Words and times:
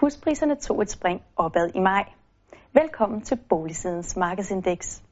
Huspriserne 0.00 0.54
tog 0.54 0.82
et 0.82 0.90
spring 0.90 1.22
opad 1.36 1.70
i 1.74 1.78
maj. 1.78 2.12
Velkommen 2.72 3.20
til 3.20 3.36
Boligsidens 3.48 4.16
markedsindeks. 4.16 5.02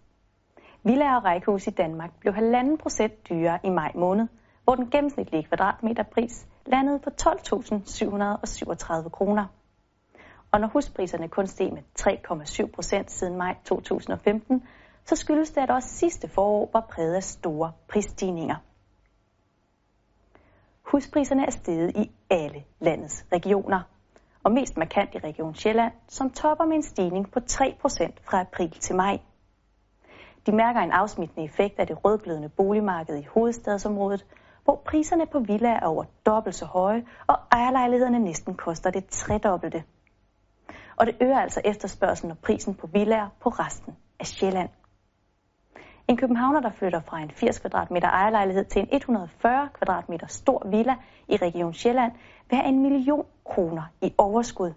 Villaer 0.82 1.16
og 1.16 1.25
rækkehus 1.25 1.66
i 1.66 1.71
Danmark 1.71 2.11
blev 2.21 2.32
1,5 2.32 2.77
procent 2.77 3.29
dyrere 3.29 3.59
i 3.64 3.71
maj 3.71 3.93
måned, 3.95 4.27
hvor 4.64 4.74
den 4.74 4.90
gennemsnitlige 4.90 5.43
kvadratmeterpris 5.43 6.46
landede 6.66 6.98
på 6.98 7.11
12.737 7.23 9.09
kroner. 9.09 9.46
Og 10.51 10.61
når 10.61 10.69
huspriserne 10.69 11.29
kun 11.29 11.46
steg 11.46 11.73
med 11.73 11.82
3,7 12.00 12.75
procent 12.75 13.11
siden 13.11 13.36
maj 13.36 13.57
2015, 13.64 14.62
så 15.05 15.16
skyldes 15.16 15.50
det, 15.50 15.61
at 15.61 15.70
også 15.70 15.89
sidste 15.89 16.29
forår 16.29 16.70
var 16.73 16.80
præget 16.91 17.14
af 17.14 17.23
store 17.23 17.73
prisstigninger. 17.89 18.57
Huspriserne 20.82 21.46
er 21.46 21.50
steget 21.50 21.96
i 21.96 22.11
alle 22.30 22.64
landets 22.80 23.27
regioner 23.33 23.83
og 24.45 24.52
mest 24.52 24.77
markant 24.77 25.15
i 25.15 25.19
Region 25.19 25.55
Sjælland, 25.55 25.92
som 26.09 26.30
topper 26.30 26.65
med 26.65 26.77
en 26.77 26.83
stigning 26.83 27.33
på 27.33 27.41
3% 27.51 28.12
fra 28.24 28.41
april 28.41 28.70
til 28.70 28.97
maj. 28.97 29.19
De 30.47 30.52
mærker 30.52 30.80
en 30.80 30.91
afsmittende 30.91 31.45
effekt 31.45 31.78
af 31.78 31.87
det 31.87 32.05
rødglødende 32.05 32.48
boligmarked 32.48 33.19
i 33.19 33.27
hovedstadsområdet, 33.34 34.27
hvor 34.64 34.83
priserne 34.87 35.27
på 35.27 35.38
villaer 35.38 35.80
er 35.80 35.87
over 35.87 36.05
dobbelt 36.27 36.56
så 36.56 36.64
høje, 36.64 37.05
og 37.27 37.37
ejerlejlighederne 37.52 38.19
næsten 38.19 38.55
koster 38.55 38.91
det 38.91 39.06
tredobbelte. 39.06 39.84
Og 40.97 41.06
det 41.06 41.16
øger 41.20 41.39
altså 41.39 41.61
efterspørgselen 41.64 42.30
og 42.30 42.39
prisen 42.39 42.75
på 42.75 42.86
villaer 42.86 43.28
på 43.41 43.48
resten 43.48 43.97
af 44.20 44.27
Sjælland. 44.27 44.69
En 46.09 46.17
københavner, 46.17 46.61
der 46.61 46.71
flytter 46.71 47.01
fra 47.01 47.21
en 47.21 47.30
80 47.30 47.59
kvadratmeter 47.59 48.09
ejerlejlighed 48.09 48.65
til 48.65 48.83
en 48.83 48.89
140 48.93 49.69
kvadratmeter 49.75 50.27
stor 50.27 50.69
villa 50.69 50.95
i 51.29 51.37
Region 51.37 51.75
Sjælland, 51.75 52.12
vil 52.51 52.59
have 52.59 52.69
en 52.69 52.83
million 52.83 53.27
kroner 53.45 53.83
i 54.03 54.15
overskud. 54.19 54.73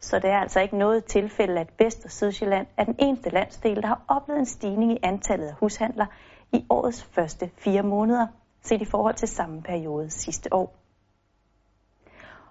Så 0.00 0.18
det 0.18 0.30
er 0.30 0.38
altså 0.38 0.60
ikke 0.60 0.78
noget 0.78 1.04
tilfælde, 1.04 1.60
at 1.60 1.70
Vest- 1.78 2.04
og 2.04 2.10
Sydsjælland 2.10 2.66
er 2.76 2.84
den 2.84 2.96
eneste 2.98 3.30
landsdel, 3.30 3.82
der 3.82 3.86
har 3.86 4.00
oplevet 4.08 4.38
en 4.38 4.46
stigning 4.46 4.92
i 4.92 4.98
antallet 5.02 5.46
af 5.46 5.54
hushandler 5.54 6.06
i 6.52 6.66
årets 6.70 7.04
første 7.04 7.50
fire 7.58 7.82
måneder, 7.82 8.26
set 8.62 8.82
i 8.82 8.84
forhold 8.84 9.14
til 9.14 9.28
samme 9.28 9.62
periode 9.62 10.10
sidste 10.10 10.54
år. 10.54 10.74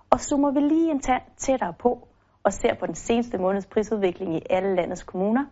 Og 0.10 0.20
zoomer 0.20 0.52
vi 0.52 0.60
lige 0.60 0.92
en 0.92 1.00
tand 1.00 1.22
tættere 1.38 1.74
på 1.74 2.08
og 2.44 2.54
ser 2.54 2.74
på 2.74 2.86
den 2.86 2.96
seneste 2.96 3.38
måneds 3.38 3.66
prisudvikling 3.66 4.36
i 4.36 4.42
alle 4.50 4.76
landets 4.76 5.04
kommuner, 5.04 5.46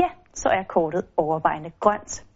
ja, 0.00 0.10
så 0.34 0.48
er 0.48 0.62
kortet 0.62 1.06
overvejende 1.16 1.72
grønt. 1.80 2.26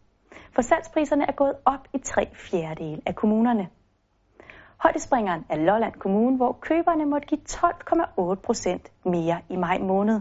For 0.55 0.63
salgspriserne 0.63 1.25
er 1.29 1.33
gået 1.33 1.55
op 1.65 1.89
i 1.95 1.99
tre 1.99 2.29
fjerdedel 2.35 3.03
af 3.07 3.15
kommunerne. 3.15 3.69
Højdespringeren 4.83 5.45
er 5.49 5.57
Lolland 5.57 5.93
Kommune, 5.93 6.37
hvor 6.37 6.53
køberne 6.61 7.07
måtte 7.07 7.29
give 7.29 7.41
12,8 7.51 8.35
procent 8.35 8.93
mere 9.05 9.41
i 9.49 9.57
maj 9.57 9.79
måned. 9.79 10.21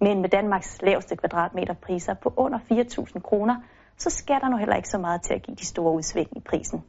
Men 0.00 0.20
med 0.20 0.28
Danmarks 0.28 0.82
laveste 0.82 1.16
kvadratmeterpriser 1.16 2.14
på 2.14 2.32
under 2.36 2.58
4.000 2.58 3.20
kroner, 3.20 3.56
så 3.96 4.10
skal 4.10 4.40
der 4.40 4.48
nu 4.48 4.56
heller 4.56 4.76
ikke 4.76 4.88
så 4.88 4.98
meget 4.98 5.22
til 5.22 5.34
at 5.34 5.42
give 5.42 5.56
de 5.56 5.66
store 5.66 5.92
udsving 5.92 6.36
i 6.36 6.40
prisen. 6.40 6.84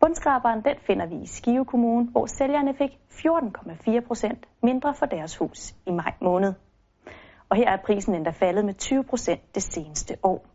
Bundskraberen 0.00 0.64
den 0.64 0.76
finder 0.78 1.06
vi 1.06 1.14
i 1.14 1.26
Skive 1.26 1.64
Kommune, 1.64 2.10
hvor 2.10 2.26
sælgerne 2.26 2.74
fik 2.74 2.90
14,4 3.10 4.00
procent 4.06 4.48
mindre 4.62 4.94
for 4.94 5.06
deres 5.06 5.36
hus 5.36 5.74
i 5.86 5.90
maj 5.90 6.12
måned. 6.20 6.54
Og 7.50 7.56
her 7.56 7.70
er 7.70 7.76
prisen 7.76 8.14
endda 8.14 8.30
faldet 8.30 8.64
med 8.64 8.74
20 8.74 9.04
procent 9.04 9.54
det 9.54 9.62
seneste 9.62 10.16
år. 10.22 10.46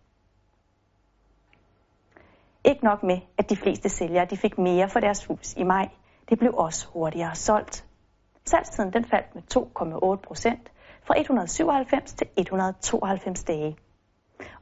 Ikke 2.64 2.84
nok 2.84 3.04
med, 3.04 3.20
at 3.38 3.50
de 3.50 3.56
fleste 3.56 3.90
sælgere 3.90 4.26
de 4.26 4.38
fik 4.38 4.58
mere 4.58 4.90
for 4.90 5.00
deres 5.00 5.26
hus 5.26 5.54
i 5.58 5.64
maj. 5.64 5.90
Det 6.30 6.40
blev 6.40 6.54
også 6.54 6.88
hurtigere 6.88 7.36
solgt. 7.36 7.86
Salgstiden 8.46 8.94
den 8.94 9.06
faldt 9.06 9.36
med 9.36 9.44
2,8 10.18 10.28
procent 10.28 10.72
fra 11.04 11.20
197 11.20 12.14
til 12.14 12.28
192 12.38 13.44
dage. 13.44 13.78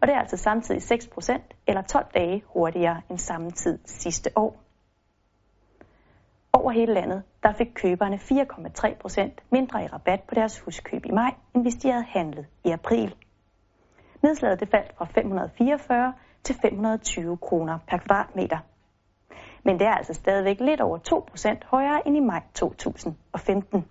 Og 0.02 0.08
det 0.08 0.16
er 0.16 0.20
altså 0.20 0.38
samtidig 0.38 0.84
6 0.84 1.08
procent 1.08 1.44
eller 1.68 1.82
12 1.82 2.06
dage 2.14 2.44
hurtigere 2.46 3.02
end 3.10 3.18
samme 3.18 3.52
tid 3.52 3.80
sidste 3.86 4.30
år. 4.36 4.64
Over 6.64 6.72
hele 6.72 6.94
landet 6.94 7.24
der 7.44 7.54
fik 7.54 7.68
køberne 7.76 8.16
4,3 8.16 8.96
procent 9.02 9.44
mindre 9.52 9.84
i 9.84 9.88
rabat 9.88 10.22
på 10.28 10.36
deres 10.36 10.60
huskøb 10.60 11.06
i 11.06 11.12
maj, 11.12 11.34
end 11.56 11.64
hvis 11.64 11.76
de 11.76 11.92
havde 11.92 12.06
handlet 12.10 12.46
i 12.66 12.70
april. 12.70 13.16
Nedslaget 14.22 14.60
det 14.60 14.70
faldt 14.70 14.96
fra 14.98 15.06
544 15.06 16.14
til 16.44 16.56
520 16.62 17.38
kroner 17.38 17.80
per 17.88 17.98
kvadratmeter. 17.98 18.58
Men 19.64 19.80
det 19.80 19.88
er 19.88 19.92
altså 19.92 20.14
stadigvæk 20.14 20.60
lidt 20.60 20.82
over 20.82 20.98
2% 21.64 21.68
højere 21.68 22.08
end 22.08 22.18
i 22.18 22.20
maj 22.20 22.44
2015. 22.54 23.86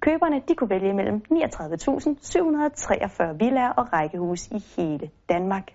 Køberne 0.00 0.42
de 0.48 0.54
kunne 0.54 0.70
vælge 0.70 0.94
mellem 0.94 1.24
39.743 1.32 3.32
villaer 3.32 3.70
og 3.70 3.92
rækkehus 3.92 4.46
i 4.46 4.64
hele 4.76 5.10
Danmark. 5.28 5.74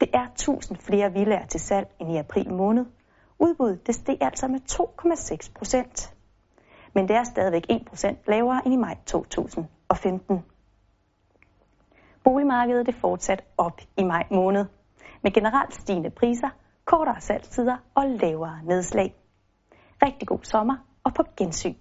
Det 0.00 0.08
er 0.14 0.26
1000 0.26 0.78
flere 0.78 1.12
villaer 1.12 1.46
til 1.46 1.60
salg 1.60 1.88
end 2.00 2.12
i 2.12 2.16
april 2.16 2.52
måned 2.52 2.86
udbud, 3.38 3.76
det 3.76 3.94
steg 3.94 4.18
altså 4.20 4.48
med 4.48 4.60
2,6 4.70 5.52
procent. 5.54 6.14
Men 6.94 7.08
det 7.08 7.16
er 7.16 7.24
stadigvæk 7.24 7.66
1 7.68 7.82
procent 7.86 8.18
lavere 8.26 8.62
end 8.64 8.74
i 8.74 8.76
maj 8.76 8.96
2015. 9.06 10.44
Boligmarkedet 12.24 12.86
det 12.86 12.94
fortsat 12.94 13.44
op 13.56 13.80
i 13.96 14.04
maj 14.04 14.26
måned, 14.30 14.64
med 15.22 15.32
generelt 15.32 15.74
stigende 15.74 16.10
priser, 16.10 16.48
kortere 16.84 17.20
salgstider 17.20 17.76
og 17.94 18.04
lavere 18.06 18.60
nedslag. 18.64 19.14
Rigtig 20.02 20.28
god 20.28 20.38
sommer 20.42 20.76
og 21.04 21.14
på 21.14 21.22
gensyn. 21.36 21.74